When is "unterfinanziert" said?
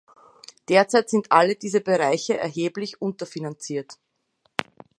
3.03-3.99